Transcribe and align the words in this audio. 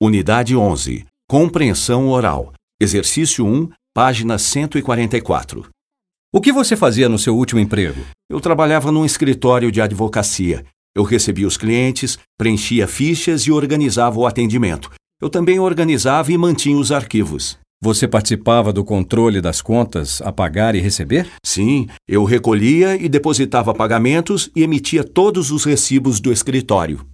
Unidade 0.00 0.54
11. 0.54 1.04
Compreensão 1.28 2.06
oral. 2.06 2.52
Exercício 2.80 3.44
1, 3.44 3.68
página 3.92 4.38
144. 4.38 5.66
O 6.32 6.40
que 6.40 6.52
você 6.52 6.76
fazia 6.76 7.08
no 7.08 7.18
seu 7.18 7.36
último 7.36 7.58
emprego? 7.58 8.00
Eu 8.30 8.40
trabalhava 8.40 8.92
num 8.92 9.04
escritório 9.04 9.72
de 9.72 9.80
advocacia. 9.80 10.64
Eu 10.96 11.02
recebia 11.02 11.48
os 11.48 11.56
clientes, 11.56 12.16
preenchia 12.38 12.86
fichas 12.86 13.42
e 13.42 13.50
organizava 13.50 14.20
o 14.20 14.24
atendimento. 14.24 14.88
Eu 15.20 15.28
também 15.28 15.58
organizava 15.58 16.30
e 16.30 16.38
mantinha 16.38 16.78
os 16.78 16.92
arquivos. 16.92 17.58
Você 17.82 18.06
participava 18.06 18.72
do 18.72 18.84
controle 18.84 19.40
das 19.40 19.60
contas 19.60 20.22
a 20.22 20.30
pagar 20.30 20.76
e 20.76 20.80
receber? 20.80 21.28
Sim, 21.44 21.88
eu 22.06 22.22
recolhia 22.22 22.94
e 22.94 23.08
depositava 23.08 23.74
pagamentos 23.74 24.48
e 24.54 24.62
emitia 24.62 25.02
todos 25.02 25.50
os 25.50 25.64
recibos 25.64 26.20
do 26.20 26.32
escritório. 26.32 27.04